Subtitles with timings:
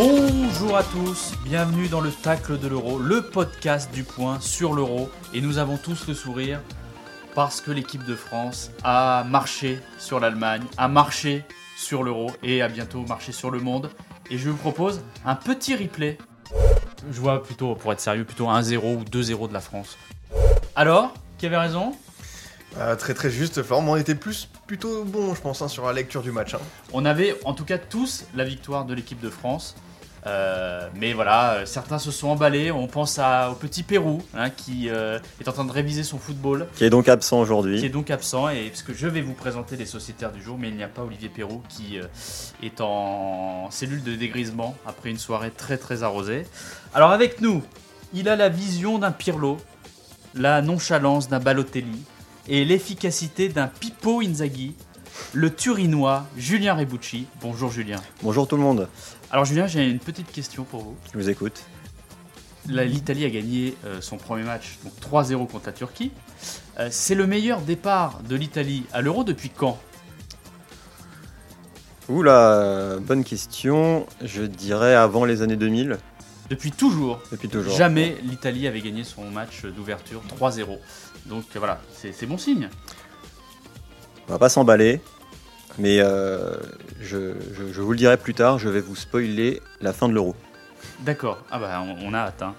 [0.00, 5.10] Bonjour à tous, bienvenue dans le Tacle de l'Euro, le podcast du point sur l'Euro.
[5.34, 6.60] Et nous avons tous le sourire
[7.34, 11.44] parce que l'équipe de France a marché sur l'Allemagne, a marché
[11.76, 13.90] sur l'Euro et a bientôt marché sur le monde.
[14.30, 16.16] Et je vous propose un petit replay.
[17.10, 19.98] Je vois plutôt, pour être sérieux, plutôt 1-0 ou 2-0 de la France.
[20.76, 21.92] Alors, qui avait raison?
[22.78, 25.92] Ah, très très juste, Florent, on était plus plutôt bon, je pense, hein, sur la
[25.92, 26.54] lecture du match.
[26.54, 26.60] hein.
[26.92, 29.74] On avait en tout cas tous la victoire de l'équipe de France.
[30.26, 32.70] Euh, mais voilà, euh, certains se sont emballés.
[32.72, 36.18] On pense à- au petit Pérou hein, qui euh, est en train de réviser son
[36.18, 37.90] football, qui est donc absent qui est aujourd'hui.
[37.90, 38.48] donc absent.
[38.48, 40.88] Et parce que je vais vous présenter les sociétaires du jour, mais il n'y a
[40.88, 41.98] pas Olivier Pérou qui
[42.62, 46.46] est en cellule de dégrisement après une soirée très très arrosée.
[46.94, 47.62] Alors avec nous,
[48.12, 49.58] il a la vision d'un Pirlo,
[50.34, 52.02] la nonchalance d'un Balotelli
[52.48, 54.74] et l'efficacité d'un Pippo Inzaghi.
[55.32, 57.26] Le Turinois Julien Rebucci.
[57.40, 57.96] Bonjour Julien.
[58.22, 58.88] Bonjour tout le monde,
[59.30, 60.96] Alors Julien, j'ai une petite question pour vous.
[61.12, 61.62] je vous écoute.
[62.66, 66.10] L'Italie a gagné euh, son premier match, donc 3-0 contre la Turquie.
[66.78, 69.78] Euh, c'est le meilleur départ de l'Italie à l'Euro depuis quand?
[72.08, 74.06] Oula, bonne question.
[74.22, 75.98] Je dirais avant les années 2000,
[76.48, 77.20] Depuis toujours.
[77.30, 77.74] depuis toujours.
[77.76, 80.78] Jamais l'Italie avait gagné son match d'ouverture 3-0.
[81.26, 82.68] Donc voilà, c'est bon signe.
[84.26, 85.00] On va pas s'emballer,
[85.76, 86.54] mais euh,
[87.00, 90.14] je, je- je vous le dirai plus tard, je vais vous spoiler la fin de
[90.14, 90.34] l'euro.
[91.00, 92.42] D'accord, ah bah on, on a hâte.
[92.42, 92.54] hein.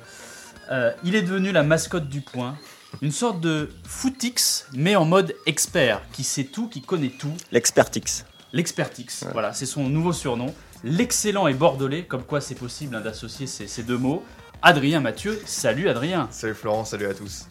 [0.71, 2.55] Euh, il est devenu la mascotte du point.
[3.01, 7.33] Une sorte de footix, mais en mode expert, qui sait tout, qui connaît tout.
[7.51, 8.25] L'expertix.
[8.53, 10.53] L'expertix, voilà, c'est son nouveau surnom.
[10.83, 14.23] L'excellent et bordelais, comme quoi c'est possible hein, d'associer ces, ces deux mots.
[14.61, 16.27] Adrien Mathieu, salut Adrien.
[16.31, 17.45] Salut Florent, salut à tous.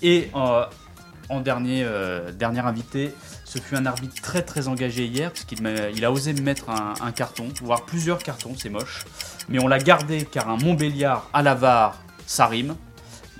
[0.00, 0.64] Et euh,
[1.28, 5.60] en dernier, euh, dernier invité, ce fut un arbitre très très engagé hier, puisqu'il
[5.94, 9.04] il a osé me mettre un, un carton, voire plusieurs cartons, c'est moche.
[9.48, 12.76] Mais on l'a gardé car un Montbéliard à la VAR, ça rime.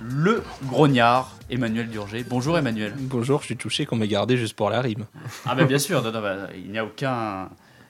[0.01, 2.23] Le grognard, Emmanuel Durger.
[2.23, 2.93] Bonjour Emmanuel.
[2.97, 5.05] Bonjour, je suis touché qu'on m'ait gardé juste pour la rime.
[5.45, 7.49] Ah ben bien sûr, non, non, bah, il n'y a aucun...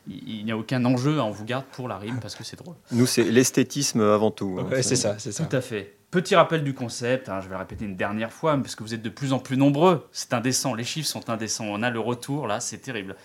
[0.10, 2.76] Il n'y a aucun enjeu, on vous garde pour la rime parce que c'est drôle.
[2.92, 4.58] Nous, c'est l'esthétisme avant tout.
[4.60, 4.68] hein.
[4.72, 5.46] Ouais, c'est ça, c'est ça.
[5.46, 5.96] Tout à fait.
[6.12, 8.96] Petit rappel du concept, hein, je vais le répéter une dernière fois, parce que vous
[8.96, 10.08] êtes de plus en plus nombreux.
[10.12, 11.66] C'est indécent, les chiffres sont indécents.
[11.66, 13.16] On a le retour, là, c'est terrible.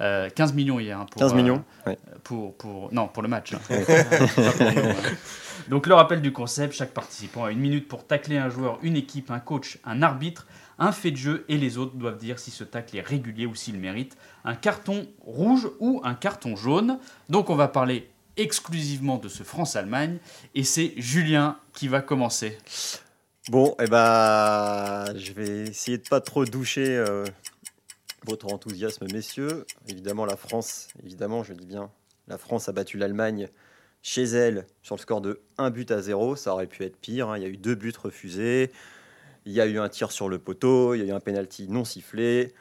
[0.00, 0.98] Euh, 15 millions hier.
[0.98, 1.96] hein, pour, 15 euh, millions ouais.
[2.24, 3.52] pour, pour, Non, pour le match.
[3.54, 3.60] hein.
[3.68, 4.94] Pas pour nous, hein.
[5.68, 8.96] Donc le rappel du concept, chaque participant a une minute pour tacler un joueur, une
[8.96, 10.48] équipe, un coach, un arbitre,
[10.80, 13.54] un fait de jeu, et les autres doivent dire si ce tacle est régulier ou
[13.54, 16.98] s'il mérite un carton rouge ou un carton jaune.
[17.28, 20.18] Donc on va parler exclusivement de ce France-Allemagne,
[20.54, 22.56] et c'est Julien qui va commencer.
[23.50, 27.24] Bon, et bah, je vais essayer de pas trop doucher euh,
[28.24, 29.66] votre enthousiasme, messieurs.
[29.88, 31.90] Évidemment, la France, évidemment, je dis bien,
[32.28, 33.48] la France a battu l'Allemagne
[34.00, 36.36] chez elle sur le score de 1 but à 0.
[36.36, 37.28] Ça aurait pu être pire.
[37.30, 37.36] hein.
[37.36, 38.70] Il y a eu deux buts refusés.
[39.44, 40.94] Il y a eu un tir sur le poteau.
[40.94, 42.54] Il y a eu un penalty non sifflé.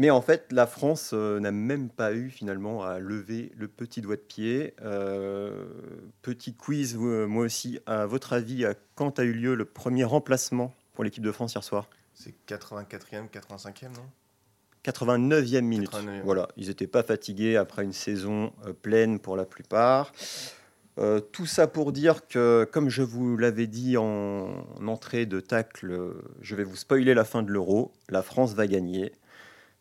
[0.00, 4.00] Mais en fait, la France euh, n'a même pas eu finalement à lever le petit
[4.00, 4.72] doigt de pied.
[4.80, 5.66] Euh,
[6.22, 7.80] petit quiz, euh, moi aussi.
[7.84, 11.52] À votre avis, à quand a eu lieu le premier remplacement pour l'équipe de France
[11.52, 11.86] hier soir?
[12.14, 14.06] C'est 84e, 85e, non?
[14.86, 15.92] 89e minute.
[15.92, 16.22] 89e.
[16.24, 20.14] Voilà, ils n'étaient pas fatigués après une saison pleine pour la plupart.
[20.96, 25.40] Euh, tout ça pour dire que, comme je vous l'avais dit en, en entrée de
[25.40, 27.92] tacle, je vais vous spoiler la fin de l'euro.
[28.08, 29.12] La France va gagner.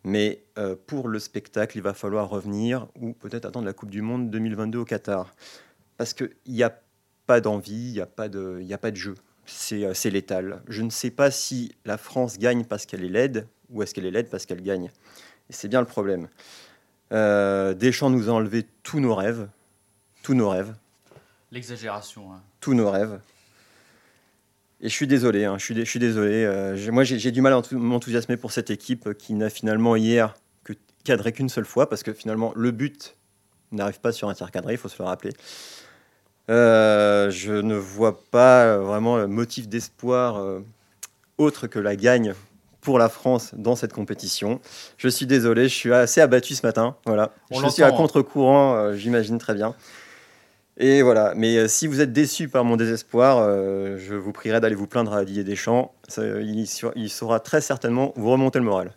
[0.04, 4.02] Mais euh, pour le spectacle, il va falloir revenir ou peut-être attendre la Coupe du
[4.02, 5.34] Monde 2022 au Qatar.
[5.98, 6.80] Parce qu'il n'y a
[7.28, 9.16] pas d'envie, il n'y a, pas de- y a pas de jeu.
[9.46, 10.62] C'est euh, c'est létal.
[10.68, 14.06] Je ne sais pas si la France gagne parce qu'elle est laide ou est-ce qu'elle
[14.06, 14.86] est laide parce qu'elle gagne.
[15.50, 16.28] Et c'est bien le problème.
[17.12, 19.50] Euh, Deschamps nous a enlevé tous nos rêves.
[20.24, 20.74] Tous nos rêves.
[21.52, 22.32] L'exagération.
[22.32, 22.42] hein.
[22.62, 23.20] tous nos rêves.
[24.82, 26.46] Et je suis désolé, hein, je, suis dé- je suis désolé.
[26.46, 30.36] euh, moi, j'ai du mal à enthou- m'enthousiasmer pour cette équipe qui n'a finalement hier
[30.64, 30.74] que
[31.04, 33.16] cadré qu'une seule fois, parce que finalement, le but
[33.72, 35.34] n'arrive pas sur un tir cadré, il faut se le rappeler.
[36.50, 40.62] Euh, je ne vois pas euh, vraiment le motif d'espoir euh,
[41.38, 42.34] autre que la gagne
[42.82, 44.60] pour la France dans cette compétition.
[44.98, 46.96] Je suis désolé, je suis assez abattu ce matin.
[47.06, 47.32] Voilà.
[47.52, 47.92] On je suis à hein.
[47.92, 49.76] contre-courant, euh, j'imagine très bien.
[50.82, 54.62] Et voilà, mais euh, si vous êtes déçu par mon désespoir, euh, je vous prierai
[54.62, 55.94] d'aller vous plaindre à Didier Deschamps.
[56.08, 58.92] Ça, il, saura très certainement vous remonter le moral.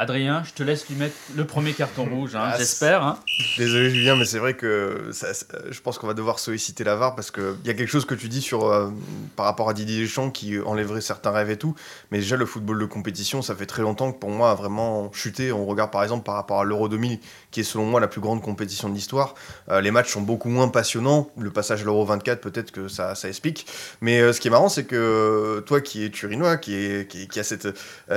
[0.00, 3.02] Adrien, je te laisse lui mettre le premier carton rouge, hein, Ah, j'espère.
[3.02, 3.18] hein.
[3.56, 6.94] Désolé Julien, mais c'est vrai que ça- ça- je pense qu'on va devoir solliciter la
[6.94, 8.90] VAR parce qu'il y a quelque chose que tu dis sur, euh,
[9.34, 11.74] par rapport à Didier Deschamps qui enlèverait certains rêves et tout.
[12.12, 15.10] Mais déjà, le football de compétition, ça fait très longtemps que pour moi a vraiment
[15.12, 15.50] chuté.
[15.50, 17.18] On regarde par exemple par rapport à l'Euro 2000,
[17.50, 19.34] qui est selon moi la plus grande compétition de l'histoire.
[19.68, 21.28] Euh, les matchs sont beaucoup moins passionnants.
[21.36, 23.66] Le passage à l'Euro 24, peut-être que ça, ça explique.
[24.00, 27.26] Mais euh, ce qui est marrant, c'est que toi qui es turinois, qui, est, qui,
[27.26, 27.66] qui a cette,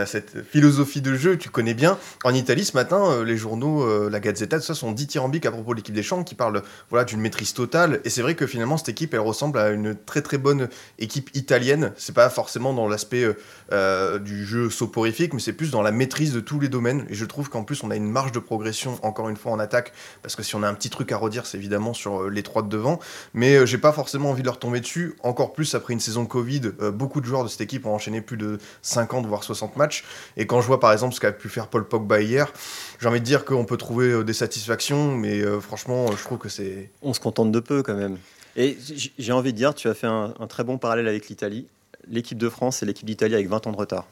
[0.06, 1.97] cette philosophie de jeu, tu connais bien.
[2.23, 5.51] En Italie, ce matin, euh, les journaux, euh, la Gazzetta, tout ça, sont dithyrambiques à
[5.51, 8.01] propos de l'équipe des Champs, qui parlent voilà, d'une maîtrise totale.
[8.03, 10.69] Et c'est vrai que finalement, cette équipe, elle ressemble à une très très bonne
[11.00, 11.94] équipe italienne.
[11.97, 13.25] C'est pas forcément dans l'aspect
[13.71, 17.06] euh, du jeu soporifique, mais c'est plus dans la maîtrise de tous les domaines.
[17.09, 19.59] Et je trouve qu'en plus, on a une marge de progression, encore une fois, en
[19.59, 19.94] attaque.
[20.21, 22.62] Parce que si on a un petit truc à redire, c'est évidemment sur les trois
[22.62, 23.00] de devant.
[23.33, 25.15] Mais j'ai pas forcément envie de leur tomber dessus.
[25.23, 28.38] Encore plus après une saison Covid, beaucoup de joueurs de cette équipe ont enchaîné plus
[28.38, 30.03] de 50 voire 60 matchs.
[30.38, 32.51] Et quand je vois par exemple ce qu'a pu faire Paul Pogba hier,
[32.99, 36.23] j'ai envie de dire qu'on peut trouver euh, des satisfactions, mais euh, franchement, euh, je
[36.23, 36.89] trouve que c'est.
[37.01, 38.17] On se contente de peu quand même.
[38.55, 38.77] Et
[39.17, 41.67] j'ai envie de dire, tu as fait un, un très bon parallèle avec l'Italie.
[42.09, 44.07] L'équipe de France et l'équipe d'Italie avec 20 ans de retard,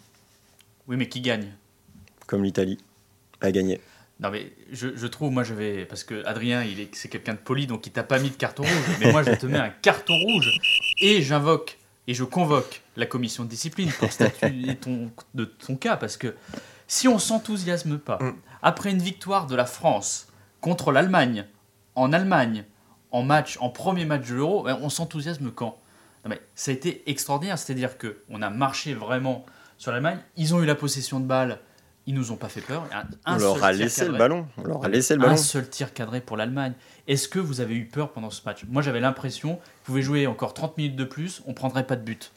[0.88, 1.52] Oui, mais qui gagne?
[2.28, 2.78] Comme l'Italie
[3.42, 3.82] a gagné.
[4.22, 7.34] Non mais je, je trouve, moi je vais, parce que Adrien il est, c'est quelqu'un
[7.34, 9.58] de poli donc il t'a pas mis de carton rouge, mais moi je te mets
[9.58, 10.60] un carton rouge
[11.02, 15.96] et j'invoque et je convoque la commission de discipline pour statuer ton, de ton cas
[15.96, 16.36] parce que
[16.90, 18.34] si on s'enthousiasme pas Mm.
[18.62, 20.28] après une victoire de la France
[20.60, 21.46] contre l'Allemagne
[21.96, 22.66] en Allemagne
[23.12, 25.78] en match en premier match de l'Euro, ben, on s'enthousiasme quand?
[26.26, 29.46] Non mais ça a été extraordinaire, c'est-à-dire que on a marché vraiment
[29.78, 31.60] sur l'Allemagne, ils ont eu la possession de balle,
[32.06, 32.84] ils nous ont pas fait peur.
[32.92, 34.20] Un- un On leur seul a tir laissé le cadré.
[34.20, 34.48] ballon.
[34.58, 35.38] On leur a laissé le Un ballon.
[35.38, 36.74] seul tir cadré pour l'Allemagne.
[37.08, 38.66] Est-ce que vous avez eu peur pendant ce match?
[38.68, 41.96] Moi, j'avais l'impression que vous pouvez jouer encore 30 minutes de plus, on prendrait pas
[41.96, 42.32] de but.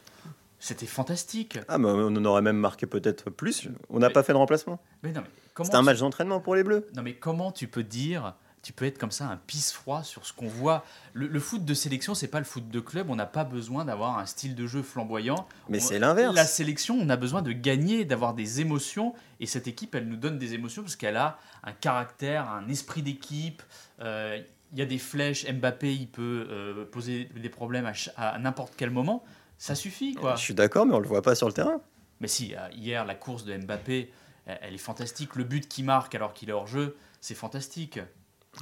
[0.64, 1.58] C'était fantastique.
[1.66, 3.68] Ah, mais on en aurait même marqué peut-être plus.
[3.90, 4.80] On n'a pas fait de remplacement.
[5.02, 6.86] Mais non, mais comment C'était un tu- match d'entraînement pour les Bleus.
[6.94, 10.24] Non, mais comment tu peux dire tu peux être comme ça un pisse froid sur
[10.24, 10.84] ce qu'on voit?
[11.14, 13.10] Le, le foot de sélection, c'est pas le foot de club.
[13.10, 15.48] On n'a pas besoin d'avoir un style de jeu flamboyant.
[15.68, 16.32] Mais c'est l'inverse.
[16.36, 19.14] La sélection, on a besoin de gagner, d'avoir des émotions.
[19.40, 23.02] Et cette équipe, elle nous donne des émotions parce qu'elle a un caractère, un esprit
[23.02, 23.64] d'équipe.
[24.00, 24.40] Euh,
[24.72, 25.44] Il y a des flèches.
[25.52, 29.24] Mbappé, il peut euh, poser des problèmes à n'importe quel moment.
[29.62, 30.34] Ça suffit, quoi.
[30.34, 31.80] Je suis d'accord, mais on le voit pas sur le terrain.
[32.18, 34.10] Mais si, euh, hier, la course de Mbappé,
[34.44, 35.36] elle, est fantastique.
[35.36, 38.00] Le but qu'il marque alors qu'il est hors jeu, c'est fantastique.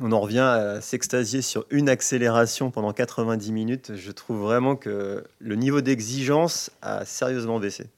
[0.02, 3.92] On en revient à s'extasier sur une accélération pendant 90 minutes.
[3.96, 7.88] Je trouve vraiment que le niveau d'exigence a sérieusement baissé.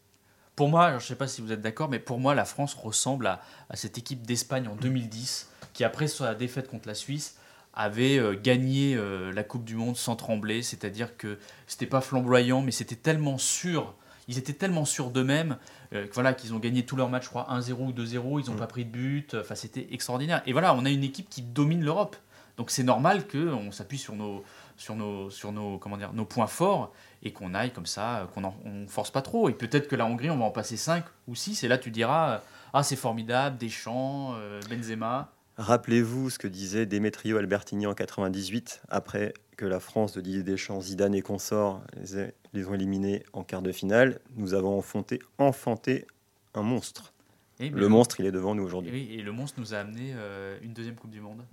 [0.54, 2.74] Pour moi, je ne sais pas si vous êtes d'accord, mais pour moi, la France
[2.74, 7.34] ressemble à, à cette équipe d'Espagne en 2010, qui après sa défaite contre la Suisse,
[7.74, 12.62] avait euh, gagné euh, la Coupe du Monde sans trembler, c'est-à-dire que c'était pas flamboyant,
[12.62, 13.94] mais c'était tellement sûr,
[14.28, 15.56] ils étaient tellement sûrs d'eux-mêmes,
[15.94, 18.56] euh, voilà, qu'ils ont gagné tous leurs matchs, je crois 1-0 ou 2-0, ils n'ont
[18.56, 20.42] pas pris de but, enfin c'était extraordinaire.
[20.46, 22.16] Et voilà, on a une équipe qui domine l'Europe,
[22.58, 24.44] donc c'est normal qu'on s'appuie sur nos,
[24.76, 26.92] sur nos, sur nos, comment dire, nos points forts
[27.22, 29.48] et qu'on aille comme ça, qu'on ne force pas trop.
[29.48, 31.90] Et peut-être que la Hongrie, on va en passer 5 ou 6, et là tu
[31.90, 32.42] diras,
[32.74, 34.34] ah c'est formidable, Deschamps,
[34.68, 35.32] Benzema.
[35.62, 40.80] Rappelez-vous ce que disait Demetrio Albertini en 98, après que la France de Didier Deschamps,
[40.80, 41.82] Zidane et consorts
[42.52, 44.18] les, ont éliminés en quart de finale.
[44.34, 46.08] Nous avons enfanté, enfanté
[46.54, 47.12] un monstre.
[47.60, 48.90] Et, mais Le monstre, il est devant nous Et, aujourd'hui.
[48.90, 51.44] oui, et le monstre nous a amené euh, une deuxième Coupe du Monde.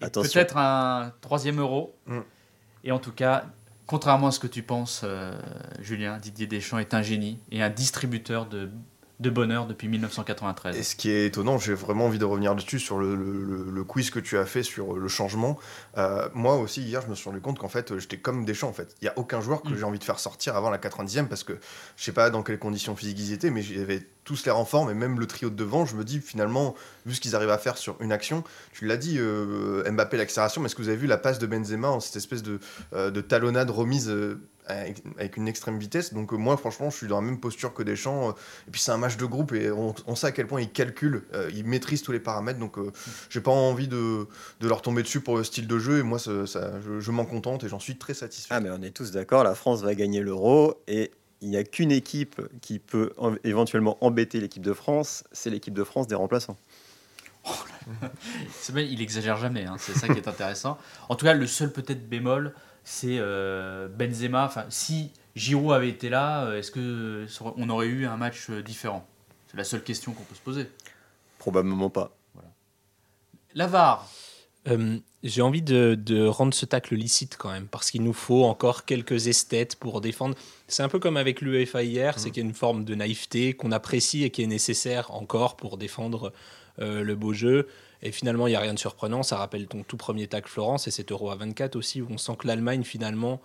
[0.00, 1.94] Peut-être un troisième euro.
[2.06, 2.20] Mm.
[2.84, 3.50] Et en tout cas,
[3.84, 5.38] contrairement à ce que tu penses, euh,
[5.80, 8.70] Julien, Didier Deschamps est un génie et un distributeur de,
[9.22, 10.76] de bonheur depuis 1993.
[10.76, 14.10] Et ce qui est étonnant, j'ai vraiment envie de revenir dessus sur le, le- quiz
[14.10, 15.58] que tu as fait sur le changement.
[15.98, 18.68] Euh, moi aussi, hier, je me suis rendu compte qu'en fait, j'étais comme Deschamps.
[18.68, 19.76] En fait, il y a aucun joueur que Mm.
[19.76, 21.58] j'ai envie de faire sortir avant la 90e parce que
[21.96, 24.90] je sais pas dans quelles conditions physiques ils étaient, mais j'avais tous l'air en forme
[24.90, 25.86] et même le trio de devant.
[25.86, 26.74] Je me dis finalement,
[27.06, 30.60] vu ce qu'ils arrivent à faire sur une action, tu l'as dit, euh, Mbappé l'accélération,
[30.60, 32.60] mais est-ce que vous avez vu la passe de Benzema en cette espèce de,
[32.92, 36.14] euh, de talonnade remise euh, avec, une extrême vitesse?
[36.14, 38.30] Donc moi, franchement, je suis dans la même posture que Deschamps.
[38.30, 41.24] et puis c'est un match de groupe et on, sait à quel point ils calculent,
[41.52, 42.60] ils maîtrisent tous les paramètres.
[42.60, 42.76] Donc
[43.28, 44.26] j'ai pas envie de,
[44.60, 45.98] leur tomber dessus pour le style de jeu.
[45.98, 48.54] Et moi, je m'en contente et j'en suis très satisfait.
[48.54, 51.10] Ah, mais on est tous d'accord, la France va gagner l'euro et
[51.42, 55.74] il n'y a qu'une équipe qui peut en- éventuellement embêter l'équipe de France, c'est l'équipe
[55.74, 56.56] de France des remplaçants.
[57.44, 57.50] Oh
[58.72, 60.78] là il exagère jamais, hein, c'est ça qui est intéressant.
[61.08, 64.46] En tout cas, le seul peut-être bémol, c'est euh, Benzema.
[64.46, 68.62] Enfin, si Giroud avait été là, euh, est-ce que on aurait eu un match euh,
[68.62, 69.06] différent?
[69.50, 70.70] C'est la seule question qu'on peut se poser.
[71.38, 72.16] Probablement pas.
[73.54, 74.08] La VAR,
[74.68, 78.42] Euh, J'ai envie de, de rendre ce tacle licite quand même, parce qu'il nous faut
[78.42, 80.34] encore quelques esthètes pour défendre.
[80.66, 83.54] C'est un peu comme avec l'UEFA hier, c'est qu'il y a une forme de naïveté
[83.54, 86.32] qu'on apprécie et qui est nécessaire encore pour défendre
[86.80, 87.68] euh, le beau jeu.
[88.02, 89.22] Et finalement, il n'y a rien de surprenant.
[89.22, 92.18] Ça rappelle ton tout premier tacle Florence et cet Euro à 24 aussi, où on
[92.18, 93.40] sent que l'Allemagne finalement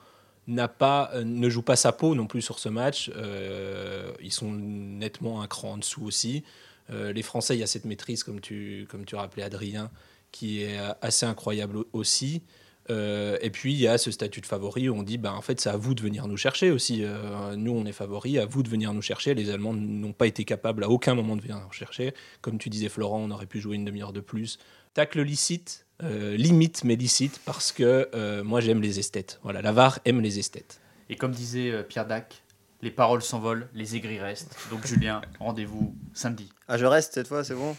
[0.48, 3.12] n'a pas, euh, ne joue pas sa peau non plus sur ce match.
[3.16, 6.44] Euh, ils sont nettement un cran en dessous aussi.
[6.90, 9.92] Les Français, il y a cette maîtrise, comme tu, comme tu rappelais, Adrien,
[10.32, 12.42] qui est euh, assez incroyable au- aussi.
[12.90, 15.42] Euh, et puis il y a ce statut de favori où on dit ben, en
[15.42, 17.04] fait c'est à vous de venir nous chercher aussi.
[17.04, 19.34] Euh, nous on est favoris, à vous de venir nous chercher.
[19.34, 22.14] Les Allemands n'ont pas été capables à aucun moment de venir nous chercher.
[22.42, 24.58] Comme tu disais Florent, on aurait pu jouer une demi-heure de plus.
[24.94, 29.40] Tacle licite, euh, limite mais licite parce que euh, moi j'aime les esthètes.
[29.44, 30.80] Voilà, la VAR aime les esthètes.
[31.10, 32.42] et comme disait euh, Pierre Dac,
[32.82, 34.56] les paroles s'envolent, les aigris restent.
[34.72, 36.48] Donc Julien, rendez-vous samedi.
[36.70, 37.76] Ah, je reste cette fois, c'est bon?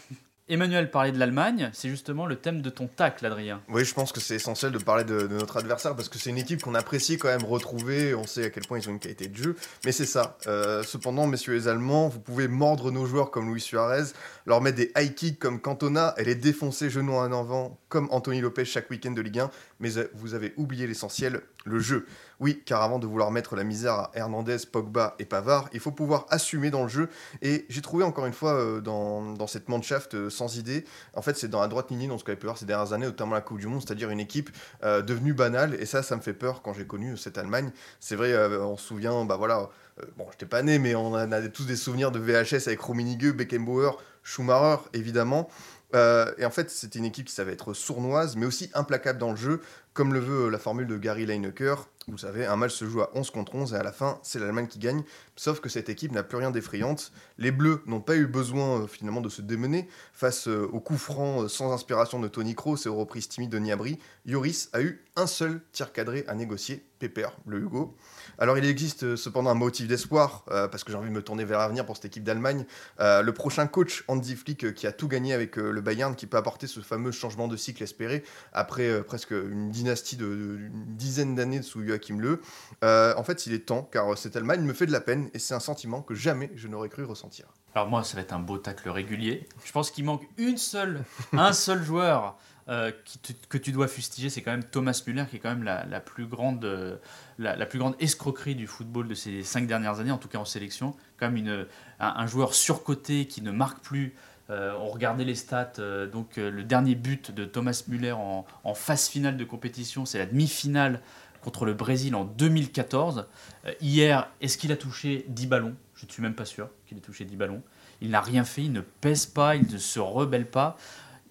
[0.49, 3.61] Emmanuel parlait de l'Allemagne, c'est justement le thème de ton tacle, Adrien.
[3.69, 6.39] Oui, je pense que c'est essentiel de parler de, notre adversaire parce que c'est une
[6.39, 8.15] équipe qu'on apprécie quand même retrouver.
[8.15, 10.37] On sait à quel point ils ont une qualité de jeu, mais c'est ça.
[10.47, 14.05] Euh, cependant, messieurs les Allemands, vous pouvez mordre nos joueurs comme Luis Suarez,
[14.47, 18.41] leur mettre des high kicks comme Cantona et les défoncer genoux en avant comme Anthony
[18.41, 19.51] Lopez chaque week-end de Ligue 1.
[19.79, 22.05] Mais euh, vous avez oublié l'essentiel, le jeu.
[22.39, 25.91] Oui, car avant de vouloir mettre la misère à Hernandez, Pogba et Pavard, il faut
[25.91, 27.09] pouvoir assumer dans le jeu.
[27.41, 31.37] Et j'ai trouvé encore une fois euh, dans, cette Mannschaft euh, sans idée, en fait,
[31.37, 33.35] c'est dans la droite lignée dans ce qu'on avait pu voir ces dernières années, notamment
[33.35, 34.49] la Coupe du Monde, c'est-à-dire une équipe
[34.83, 35.75] devenue banale.
[35.79, 37.71] Et ça, ça me fait peur quand j'ai connu cette Allemagne.
[37.99, 39.69] C'est vrai, on se souvient, bah voilà,
[40.17, 43.33] bon, j'étais pas né, mais on en a tous des souvenirs de VHS avec Rummenigge,
[43.33, 45.49] Beckenbauer, Schumacher, évidemment.
[45.95, 49.31] Euh, et en fait, c'était une équipe qui savait être sournoise, mais aussi implacable dans
[49.31, 49.61] le jeu,
[49.93, 51.87] comme le veut la formule de Gary Lineker.
[52.09, 54.39] Vous savez, un match se joue à 11 contre 11 et à la fin, c'est
[54.39, 55.03] l'Allemagne qui gagne.
[55.35, 57.11] Sauf que cette équipe n'a plus rien d'effrayante.
[57.37, 60.97] Les Bleus n'ont pas eu besoin euh, finalement de se démener face euh, au coup
[60.97, 63.99] franc euh, sans inspiration de Tony Kroos et aux reprises timides de Niabri.
[64.25, 67.95] Yoris a eu un seul tir cadré à négocier, Pépère, le Hugo.
[68.37, 71.45] Alors il existe euh, cependant un motif d'espoir, parce que j'ai envie de me tourner
[71.45, 72.65] vers l'avenir pour cette équipe d'Allemagne.
[72.99, 76.67] Le prochain coach, Andy Flick, qui a tout gagné avec le Bayern, qui peut apporter
[76.67, 78.23] ce fameux changement de cycle espéré
[78.53, 82.41] après presque une dynastie de, de- une dizaine d'années sous Joachim Le.
[82.83, 85.29] Euh, en fait, il est temps, car euh, cette Allemagne me fait de la peine,
[85.33, 87.47] et c'est un sentiment que jamais je n'aurais cru ressentir.
[87.75, 89.47] Alors moi, ça va être un beau tacle régulier.
[89.65, 91.03] Je pense qu'il manque une seule,
[91.33, 92.37] un seul joueur
[92.67, 95.49] euh, qui te- que tu dois fustiger, c'est quand même Thomas Müller, qui est quand
[95.49, 96.97] même la, la plus grande, euh,
[97.37, 100.37] la, la plus grande escroquerie du football de ces cinq dernières années, en tout cas
[100.39, 100.95] en sélection.
[101.19, 101.65] Quand même une,
[101.99, 104.13] un, un joueur surcoté qui ne marque plus.
[104.51, 105.73] Euh, on regardait les stats.
[105.77, 110.05] euh, donc euh, le dernier but de Thomas Müller en, en phase finale de compétition,
[110.05, 111.01] c'est la demi-finale
[111.41, 113.27] contre le Brésil en 2014.
[113.65, 115.75] Euh, hier, est-ce qu'il a touché 10 ballons?
[115.95, 117.61] Je ne suis même pas sûr qu'il ait touché 10 ballons.
[118.01, 120.77] Il n'a rien fait, il ne pèse pas, il ne se rebelle pas.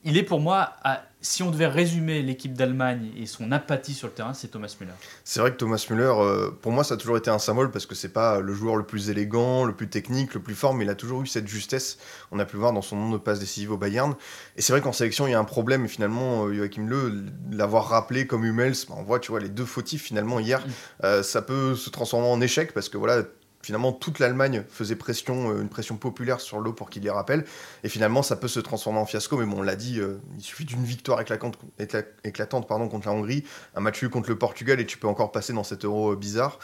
[0.04, 4.06] Il est pour moi, à- si on devait résumer l'équipe d'Allemagne et son apathie sur
[4.06, 4.92] le terrain, c'est Thomas Müller.
[5.24, 7.84] C'est vrai que Thomas Müller, euh, pour moi, ça a toujours été un symbole parce
[7.84, 10.84] que c'est pas le joueur le plus élégant, le plus technique, le plus fort, mais
[10.84, 11.98] il a toujours eu cette justesse.
[12.30, 14.14] On a pu le voir dans son nombre de passes décisives au Bayern.
[14.56, 15.84] Et c'est vrai qu'en sélection, il y a un problème.
[15.84, 19.48] Et finalement, euh, Joachim Le, l'avoir rappelé comme Hummels, bah, on voit, tu vois, les
[19.48, 20.64] deux fautifs finalement hier,
[21.02, 23.24] euh, ça peut se transformer en échec parce que voilà.
[23.68, 27.44] Finalement, toute l'Allemagne faisait pression, euh, une pression populaire sur l'eau pour qu'il les rappelle.
[27.84, 29.36] Et finalement, ça peut se transformer en fiasco.
[29.36, 33.08] Mais bon, on l'a dit, euh, il suffit d'une victoire éclatante, écla- éclatante pardon, contre
[33.08, 33.44] la Hongrie,
[33.74, 36.16] un match nul contre le Portugal, et tu peux encore passer dans cet euro euh,
[36.16, 36.58] bizarre.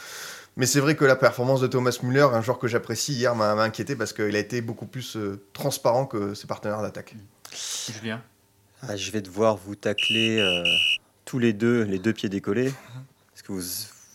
[0.57, 3.53] Mais c'est vrai que la performance de Thomas Müller, un joueur que j'apprécie hier, m'a
[3.53, 7.13] m'a inquiété parce qu'il a été beaucoup plus euh, transparent que ses partenaires d'attaque.
[7.91, 8.19] Julien?
[8.81, 10.63] Ah, Je vais devoir vous tacler euh,
[11.23, 12.73] tous les deux, les deux pieds décollés.
[13.31, 13.61] Parce que vous,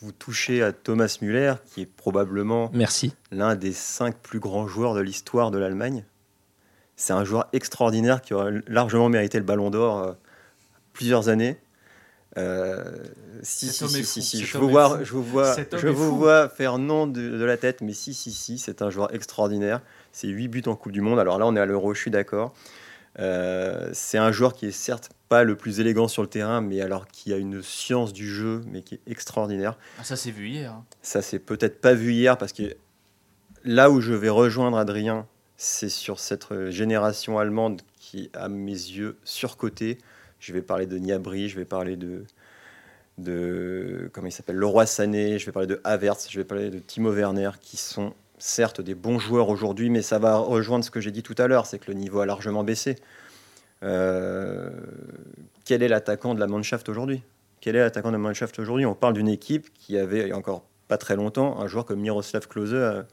[0.02, 2.70] vous touchez à Thomas Müller, qui est probablement
[3.30, 6.04] l'un des cinq plus grands joueurs de l'histoire de l'Allemagne.
[6.96, 10.12] C'est un joueur extraordinaire qui aurait largement mérité le ballon d'or euh,
[10.92, 11.58] plusieurs années.
[12.38, 12.84] Euh,
[13.42, 17.20] si, si, si, je vous vois, je vous vois, je vous vois faire non de,
[17.20, 19.80] de la tête, mais si, si, si, c'est un joueur extraordinaire.
[20.12, 21.18] C'est 8 buts en Coupe du Monde.
[21.18, 22.54] Alors là, on est à l'Euro, je suis d'accord.
[23.18, 26.80] Euh, c'est un joueur qui est certes pas le plus élégant sur le terrain, mais
[26.80, 29.76] alors qui a une science du jeu, mais qui est extraordinaire.
[29.98, 30.72] Ah, Ça s'est vu hier.
[30.72, 30.84] hein.
[31.02, 32.74] Ça, c'est peut-être pas vu hier parce que
[33.64, 35.26] là où je vais rejoindre Adrien,
[35.56, 39.98] c'est sur cette euh, génération allemande qui, à mes yeux, surcotée.
[40.40, 42.24] Je vais parler de Niabri, je vais parler de,
[43.18, 46.78] de comment il s'appelle, Leroy Sané, je vais parler de Havertz, je vais parler de
[46.78, 51.00] Timo Werner, qui sont certes des bons joueurs aujourd'hui, mais ça va rejoindre ce que
[51.00, 52.96] j'ai dit tout à l'heure, c'est que le niveau a largement baissé.
[53.82, 54.70] Euh,
[55.64, 57.22] quel est l'attaquant de la Mannschaft aujourd'hui?
[57.60, 58.86] Quel est l'attaquant de la Mannschaft aujourd'hui?
[58.86, 61.84] On parle d'une équipe qui avait, il y a encore pas très longtemps, un joueur
[61.84, 63.06] comme Miroslav Klose à,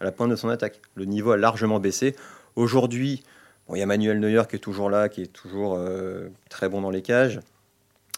[0.00, 0.80] la pointe de son attaque.
[0.94, 2.14] Le niveau a largement baissé.
[2.56, 3.24] Aujourd'hui,
[3.66, 6.68] bon, il y a Manuel Neuer qui est toujours là, qui est toujours euh, très
[6.68, 7.40] bon dans les cages.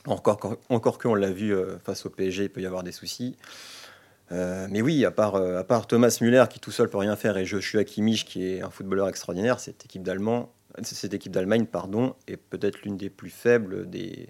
[0.07, 3.37] Encore, encore que l'a vu euh, face au PSG, il peut y avoir des soucis.
[4.33, 7.17] Euh, mais oui, à part, euh, à part Thomas Müller qui tout seul peut rien
[7.17, 10.47] faire et Joshua Kimmich qui est un footballeur extraordinaire, cette équipe d'Allemagne,
[10.83, 14.29] cette équipe d'Allemagne, pardon, est peut-être l'une des plus faibles des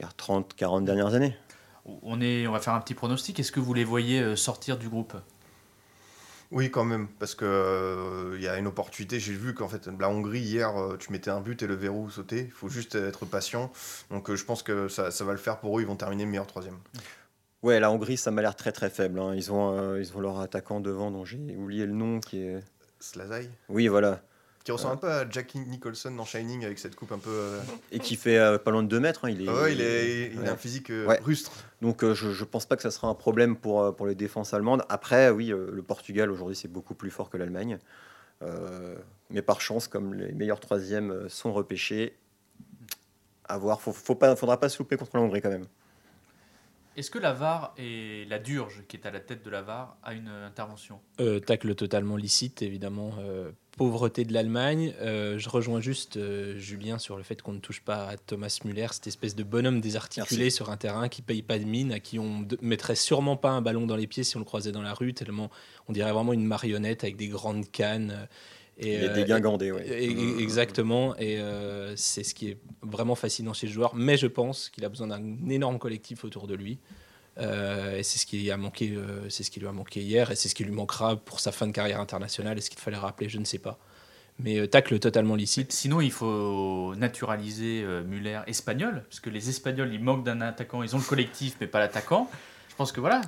[0.00, 1.36] 30-40 dernières années.
[1.84, 3.40] On, est, on va faire un petit pronostic.
[3.40, 5.16] Est-ce que vous les voyez euh, sortir du groupe?
[6.52, 9.18] Oui, quand même, parce que euh, il y a une opportunité.
[9.18, 12.10] J'ai vu qu'en fait, la Hongrie, hier, euh, tu mettais un but et le verrou
[12.10, 12.44] sautait.
[12.44, 13.72] Il faut juste être patient.
[14.10, 15.80] Donc, euh, je pense que ça, ça va le faire pour eux.
[15.80, 16.76] Ils vont terminer meilleur troisième.
[17.62, 19.20] Ouais, la Hongrie, ça m'a l'air très très faible.
[19.20, 19.34] hein.
[19.36, 22.62] Ils, ont, euh, ils ont leur attaquant devant dont j'ai oublié le nom qui est.
[22.98, 24.20] Slazai, Oui, voilà.
[24.64, 27.30] qui ressemble un peu à Jackie Nicholson dans Shining avec cette coupe un peu.
[27.30, 27.60] euh,
[27.92, 29.24] Et qui fait euh, pas loin de 2 mètres.
[29.24, 29.30] hein.
[29.30, 30.48] Il est, ah ouais, il, est, il ouais.
[30.48, 31.20] a un physique euh, Ouais.
[31.22, 31.52] rustre.
[31.80, 34.14] Donc euh, je, je pense pas que ça sera un problème pour, euh, pour les
[34.14, 34.84] défenses allemandes.
[34.88, 37.78] Après, oui, euh, le Portugal aujourd'hui c'est beaucoup plus fort que l'Allemagne.
[38.42, 38.96] Euh,
[39.30, 42.16] mais par chance, comme les meilleurs troisièmes euh, sont repêchés,
[43.44, 43.80] à voir.
[43.80, 45.66] Faut, faut pas, faudra pas se louper contre la Hongrie quand même.
[46.96, 49.96] Est-ce que la VAR et la Durge, qui est à la tête de la VAR,
[50.02, 51.00] a une intervention?
[51.20, 53.14] Euh, tacle totalement licite, évidemment.
[53.20, 54.94] euh, pauvreté de l'Allemagne.
[55.00, 58.58] Euh, je rejoins juste euh, Julien sur le fait qu'on ne touche pas à Thomas
[58.64, 60.56] Müller, cette espèce de bonhomme désarticulé Merci.
[60.56, 63.62] sur un terrain qui paye pas de mine, à qui on mettrait sûrement pas un
[63.62, 65.50] ballon dans les pieds si on le croisait dans la rue, tellement
[65.88, 68.28] on dirait vraiment une marionnette avec des grandes cannes.
[68.82, 69.86] Et, Il est euh, dégingandé, ouais.
[69.86, 73.94] et- et- Exactement, et euh, c'est ce qui est vraiment fascinant chez le joueur.
[73.94, 76.78] Mais je pense qu'il a besoin d'un énorme collectif autour de lui.
[77.38, 80.30] Euh, et c'est ce qui a manqué, euh, c'est ce qui lui a manqué hier,
[80.30, 82.58] et c'est ce qui lui manquera pour sa fin de carrière internationale.
[82.58, 83.28] Est-ce qu'il fallait rappeler?
[83.28, 83.78] Je ne sais pas.
[84.38, 85.72] Mais euh, tacle totalement licite.
[85.72, 90.82] Sinon, il faut naturaliser euh, Muller espagnol, parce que les Espagnols, ils manquent d'un attaquant,
[90.82, 92.28] ils ont le collectif, mais pas l'attaquant.
[92.68, 93.20] Je pense que voilà,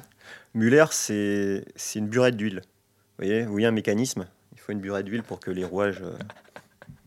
[0.54, 2.62] Muller, c'est c'est une burette d'huile.
[3.18, 4.26] Vous voyez, oui, un mécanisme?
[4.64, 6.16] Faut une burette d'huile pour que les rouages euh,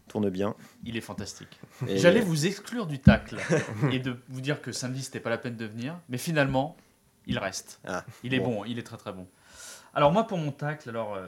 [0.08, 0.54] tournent bien.
[0.86, 1.60] il est fantastique.
[1.88, 3.38] Et- J'allais vous exclure du tacle
[3.92, 6.78] et de vous dire que samedi, c'était pas la peine de venir, mais finalement,
[7.26, 7.80] il reste.
[7.88, 8.58] Ah, Il est bon.
[8.60, 9.28] bon, il est très très bon.
[9.94, 11.28] Alors moi pour mon tacle, alors euh,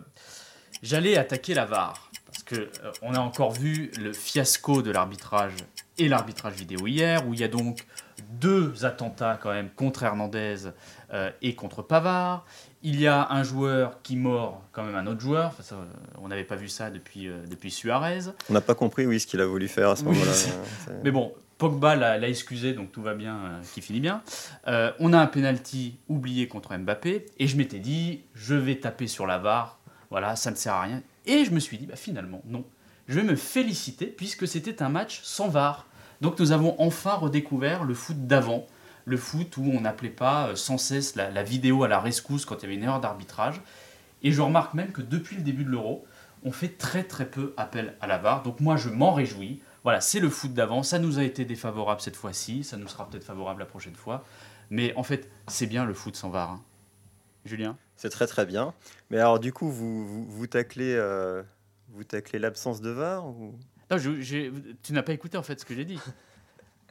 [0.83, 5.53] j'allais attaquer la VAR parce que euh, on a encore vu le fiasco de l'arbitrage
[5.97, 7.85] et l'arbitrage vidéo hier où il y a donc
[8.29, 10.69] deux attentats quand même contre Hernandez
[11.11, 12.45] euh, et contre Pavard.
[12.81, 15.47] Il y a un joueur qui mord quand même un autre joueur.
[15.47, 15.75] Enfin, ça,
[16.21, 18.21] on n'avait pas vu ça depuis, euh, depuis Suarez.
[18.49, 20.31] On n'a pas compris, oui, ce qu'il a voulu faire à ce Oui, moment-là.
[21.03, 24.21] Mais bon, Pogba l'a l'a excusé, donc tout va bien, euh, qui finit bien.
[24.67, 29.07] Euh, on a un penalty oublié contre Mbappé, et je m'étais dit, je vais taper
[29.07, 29.77] sur la VAR,
[30.09, 31.01] voilà, ça ne sert à rien.
[31.25, 32.63] Et je me suis dit, bah, finalement, non.
[33.09, 35.85] Je vais me féliciter, puisque c'était un match sans VAR.
[36.21, 38.65] Donc nous avons enfin redécouvert le foot d'avant,
[39.05, 42.45] le foot où on n'appelait pas euh, sans cesse la, la vidéo à la rescousse
[42.45, 43.61] quand il y avait une erreur d'arbitrage.
[44.23, 46.05] Et je remarque même que depuis le début de l'Euro,
[46.43, 48.43] on fait très très peu appel à la VAR.
[48.43, 49.61] Donc moi je m'en réjouis.
[49.83, 50.83] Voilà, c'est le foot d'avant.
[50.83, 52.63] Ça nous a été défavorable cette fois-ci.
[52.63, 54.23] Ça nous sera peut-être favorable la prochaine fois.
[54.69, 56.51] Mais en fait, c'est bien le foot sans VAR.
[56.51, 56.61] hein.
[57.45, 57.77] Julien?
[57.95, 58.73] C'est très très bien.
[59.09, 61.41] Mais alors du coup, vous, vous, vous taclez, euh,
[61.89, 63.55] vous taclez l'absence de VAR ou...
[63.89, 64.51] Non, je-
[64.83, 65.99] Tu n'as pas écouté en fait ce que j'ai dit.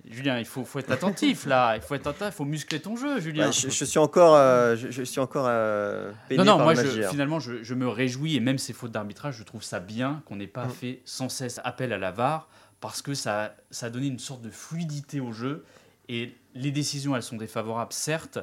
[0.09, 1.77] Julien, il faut, faut être attentif là.
[1.77, 2.35] Il faut être attentif.
[2.35, 3.47] Il faut muscler ton jeu, Julien.
[3.47, 6.67] Ouais, je, je suis encore, euh, je, je suis encore euh, peiné Non, non, par
[6.67, 7.11] moi, je, d'hier.
[7.11, 10.37] finalement, je, je me réjouis, et même ces fautes d'arbitrage, je trouve ça bien qu'on
[10.37, 10.71] n'ait pas Mm.
[10.71, 12.49] fait sans cesse appel à la VAR,
[12.81, 15.65] parce que ça, ça a donné une sorte de fluidité au jeu,
[16.09, 18.39] et les décisions, elles sont défavorables, certes,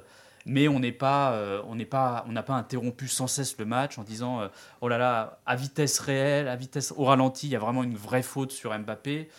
[0.45, 3.65] mais on n'est pas, euh, on n'est pas, on n'a pas interrompu sans cesse le
[3.65, 4.47] match en disant, euh,
[4.81, 7.95] oh là là, à vitesse réelle, à vitesse au ralenti, il y a vraiment une
[7.95, 9.29] vraie faute sur Mbappé.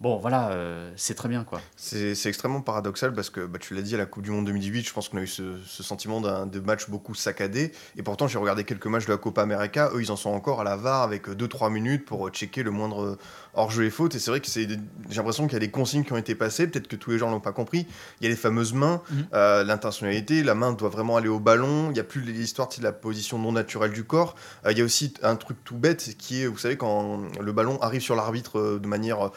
[0.00, 1.60] Bon, voilà, euh, c'est très bien, quoi.
[1.74, 4.86] C'est extrêmement paradoxal parce que bah, tu l'as dit à la Coupe du Monde 2018,
[4.86, 7.72] je pense qu'on a eu ce, ce sentiment d'un de match beaucoup saccadé.
[7.96, 9.90] Et pourtant, j'ai regardé quelques matchs de la Copa América.
[9.94, 13.18] Eux, ils en sont encore à la VAR avec 2-3 minutes pour checker le moindre
[13.54, 14.14] hors-jeu et faute.
[14.14, 14.68] Et c'est vrai que j'ai
[15.16, 16.68] l'impression qu'il y a des consignes qui ont été passées.
[16.68, 17.84] Peut-être que tous les gens l'ont pas compris.
[18.20, 19.26] Il y a les fameuses mains, Mhm.
[19.34, 20.44] euh, l'intentionnalité.
[20.44, 21.88] La main doit vraiment aller au ballon.
[21.90, 24.36] Il n'y a plus l'histoire de la position non naturelle du corps.
[24.64, 27.52] Euh, il y a aussi un truc tout bête qui est, vous savez, quand le
[27.52, 29.32] ballon arrive sur l'arbitre euh, de manière euh,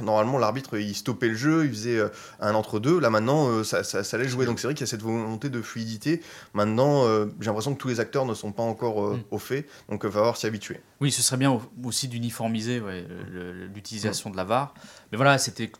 [0.00, 2.08] normalement l'arbitre il stoppait le jeu, il faisait euh,
[2.40, 2.98] un entre-deux.
[3.00, 4.46] Là maintenant, euh, ça, ça, ça allait jouer.
[4.46, 6.20] Donc c'est vrai qu'il y a cette volonté de fluidité.
[6.54, 9.20] Maintenant, euh, j'ai l'impression que tous les acteurs ne sont pas encore Mm.
[9.30, 9.66] au fait.
[9.88, 10.80] Donc il va falloir s'y habituer.
[11.00, 13.06] Oui, ce serait bien au- aussi d'uniformiser ouais,
[13.74, 14.74] l'utilisation de la VAR.
[15.12, 15.70] Mais voilà, c'était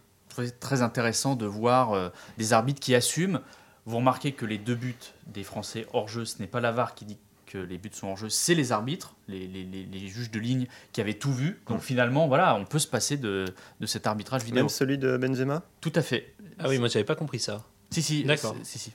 [0.60, 3.40] très, intéressant de voir des arbitres qui assument.
[3.86, 4.94] Vous remarquez que les deux buts
[5.26, 7.18] des Français hors jeu, ce n'est pas la VAR qui dit
[7.50, 10.38] que les buts sont en jeu, c'est les arbitres, les, les- les- les juges de
[10.38, 11.58] ligne qui avaient tout vu.
[11.68, 13.46] Donc finalement, voilà, on peut se passer de,
[13.80, 14.62] de cet arbitrage vidéo.
[14.64, 16.34] Même celui de Benzema Tout à fait.
[16.58, 17.64] Ah oui, moi j'avais pas compris ça.
[17.90, 18.54] Si, si, D'accord.
[18.62, 18.92] Si, si.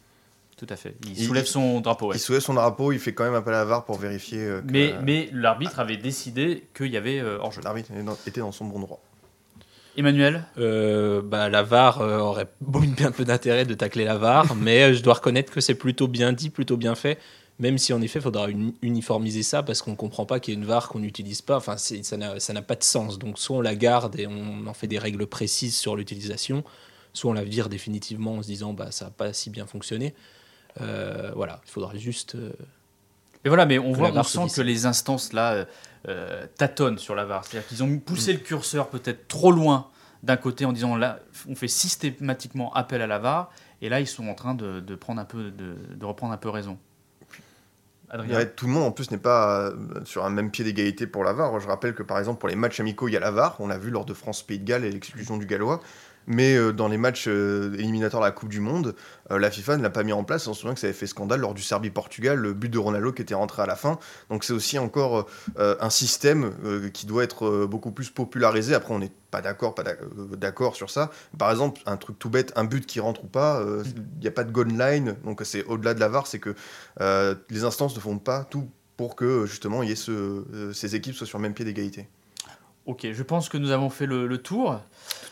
[0.55, 0.95] Tout à fait.
[1.05, 2.09] Il, Il- soulève son drapeau.
[2.09, 2.15] ouais.
[2.15, 4.61] Il soulève son drapeau, il fait quand même appel à la VAR pour vérifier euh,
[4.61, 7.61] que Mais, mais l'arbitre avait décidé qu'il y avait euh, hors-jeu.
[7.63, 9.01] l'arbitre était dans- était dans son bon droit.
[9.95, 14.83] Emmanuel Euh, bah, la VAR euh, aurait bien peu d'intérêt de tacler la VAR, mais
[14.83, 17.19] euh, je dois reconnaître que c'est plutôt bien dit, plutôt bien fait.
[17.63, 20.53] Même si en effet, il faudra uni- uniformiser ça parce qu'on ne comprend pas qu'il
[20.53, 21.55] y ait une VAR qu'on n'utilise pas.
[21.55, 23.17] Enfin, ça n'a pas de sens.
[23.17, 26.65] Donc, soit on la garde et on en fait des règles précises sur l'utilisation,
[27.13, 30.13] soit on la vire définitivement en se disant bah, ça n'a pas si bien fonctionné.
[30.81, 32.35] Euh, voilà, il faudra juste.
[32.35, 32.51] euh,
[33.45, 35.65] Mais voilà, mais on voit, on sent que les instances là
[36.09, 37.45] euh, tâtonnent sur la VAR.
[37.45, 39.87] C'est-à-dire qu'ils ont poussé le curseur peut-être trop loin
[40.23, 44.07] d'un côté en disant là, on fait systématiquement appel à la VAR, et là ils
[44.07, 46.77] sont en train de, de prendre un peu, de, de reprendre un peu raison.
[48.55, 51.33] Tout le monde en plus n'est pas euh, sur un même pied d'égalité pour la
[51.33, 51.59] VAR.
[51.59, 53.67] Je rappelle que par exemple pour les matchs amicaux il y a la VAR, on
[53.67, 55.79] l'a vu lors de France-Pays de Galles et l'exclusion du Gallois.
[56.27, 58.95] Mais euh, dans les matchs euh, éliminatoires de la Coupe du Monde,
[59.31, 60.47] euh, la FIFA ne l'a pas mis en place.
[60.47, 63.11] On se souvient que ça avait fait scandale lors du Serbie-Portugal, le but de Ronaldo
[63.11, 63.99] qui était rentré à la fin.
[64.29, 65.27] Donc c'est aussi encore
[65.59, 68.73] euh, un système euh, qui doit être euh, beaucoup plus popularisé.
[68.73, 69.99] Après, on n'est pas d'accord, pas d'ac-
[70.37, 71.11] d'accord sur ça.
[71.37, 73.83] Par exemple, un truc tout bête, un but qui rentre ou pas, euh,
[74.15, 75.15] il n'y a pas de goal line.
[75.25, 76.55] Donc c'est au-delà de la VAR, c'est que
[77.01, 80.71] euh, les instances ne font pas tout pour que justement il y ait ce, euh,
[80.71, 82.07] ces équipes soient sur le même pied d'égalité.
[82.85, 84.79] Ok, je pense que nous avons fait le, le tour.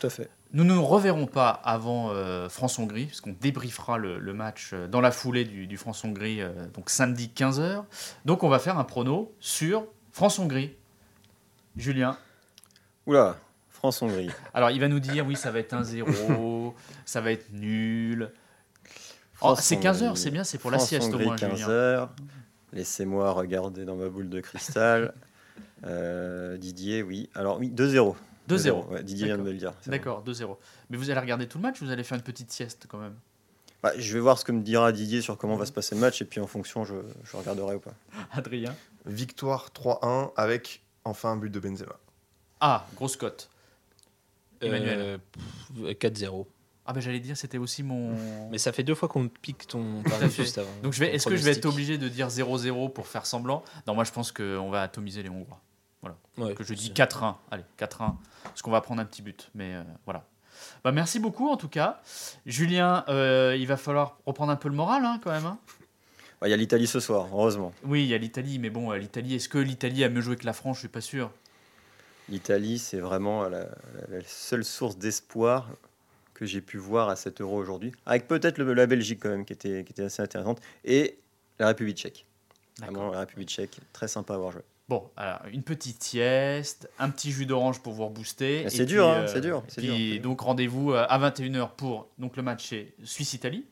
[0.00, 0.28] Tout à fait.
[0.54, 5.00] Nous ne nous reverrons pas avant euh, France-Hongrie, puisqu'on débriefera le, le match euh, dans
[5.00, 7.84] la foulée du, du France-Hongrie, euh, donc samedi 15h.
[8.26, 10.74] Donc on va faire un prono sur France-Hongrie.
[11.76, 12.18] Julien.
[13.06, 13.38] Oula,
[13.70, 14.30] France-Hongrie.
[14.54, 16.74] Alors il va nous dire, oui, ça va être 1-0,
[17.06, 18.30] ça va être nul.
[19.40, 22.04] Oh, c'est 15h, c'est bien, c'est pour la sieste au moins, France-Hongrie, Julien.
[22.04, 22.08] 15h.
[22.74, 25.14] Laissez-moi regarder dans ma boule de cristal.
[26.58, 27.30] Didier, oui.
[27.34, 28.14] Alors, oui, 2-0.
[28.48, 28.86] 2-0.
[28.88, 29.72] Ouais, Didier vient de me le dire.
[29.86, 30.56] D'accord, 2-0.
[30.90, 32.98] Mais vous allez regarder tout le match ou vous allez faire une petite sieste quand
[32.98, 33.14] même?
[33.82, 36.00] Bah, je vais voir ce que me dira Didier sur comment va se passer le
[36.00, 37.94] match et puis en fonction, je, je regarderai ou pas.
[38.32, 38.74] Adrien?
[39.06, 41.96] Victoire 3-1 avec enfin un but de Benzema.
[42.60, 43.48] Ah, grosse cote.
[44.60, 44.98] Emmanuel.
[45.00, 46.46] euh, pff, 4-0.
[46.84, 48.14] Ah ben j'allais dire, c'était aussi mon...
[48.50, 50.68] Mais ça fait deux fois qu'on pique ton juste avant.
[50.82, 53.26] Donc je vais, ton est-ce que je vais être obligé de dire 0-0 pour faire
[53.26, 53.64] semblant?
[53.86, 55.60] Non, moi je pense qu'on va atomiser les Hongrois.
[56.38, 57.36] Ouais, Que je dis c'est- 4-1.
[57.50, 58.16] Allez, 4-1.
[58.44, 59.50] Parce qu'on va prendre un petit but.
[59.54, 60.24] Mais euh, voilà.
[60.84, 62.00] Bah, merci beaucoup en tout cas.
[62.46, 65.46] Julien, euh, il va falloir reprendre un peu le moral hein, quand même.
[65.46, 65.58] hein.
[66.44, 67.72] Il y a l'Italie ce soir, heureusement.
[67.84, 70.36] oui, il y a l'Italie, mais bon, euh, l'Italie, est-ce que l'Italie a mieux joué
[70.36, 70.76] que la France?
[70.76, 71.30] Je suis pas sûr.
[72.28, 73.66] L'Italie, c'est vraiment la,
[74.26, 75.68] seule source d'espoir
[76.34, 77.92] que j'ai pu voir à 7 euros aujourd'hui.
[78.06, 80.60] Avec peut-être le- la Belgique quand même, qui était, qui était assez intéressante.
[80.84, 81.18] Et
[81.60, 82.26] la République tchèque.
[82.80, 84.62] Vraiment, la République tchèque, très sympa à avoir joué.
[84.92, 88.64] Bon, alors une petite sieste, un petit jus d'orange pour vous rebooster.
[88.64, 90.22] Et c'est dur, hein, euh, c'est dur, et c'est puis, dur.
[90.22, 93.64] donc rendez-vous euh, à 21h pour donc, le match Suisse-Italie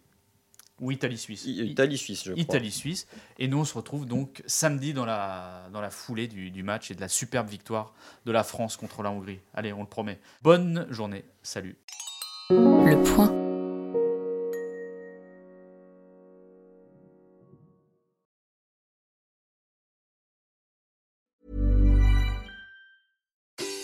[0.81, 2.41] ou Italie-Suisse Italie-Suisse, je crois.
[2.41, 3.07] Italie-Suisse.
[3.39, 6.91] Et nous, on se retrouve donc samedi dans la, dans la foulée du, du match
[6.91, 7.93] et de la superbe victoire
[8.25, 9.41] de la France contre la Hongrie.
[9.53, 10.21] Allez, on le promet.
[10.41, 11.27] Bonne journée.
[11.43, 11.77] Salut.
[12.49, 13.40] Le point.